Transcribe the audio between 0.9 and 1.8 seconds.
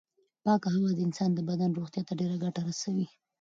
د انسان د بدن